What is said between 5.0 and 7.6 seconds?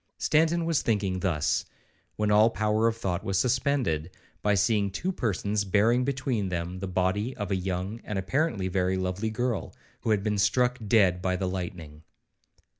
persons bearing between them the body of a